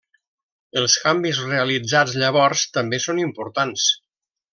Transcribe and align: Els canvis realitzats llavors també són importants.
Els 0.79 0.93
canvis 1.01 1.41
realitzats 1.49 2.15
llavors 2.21 2.63
també 2.79 3.01
són 3.05 3.21
importants. 3.25 3.85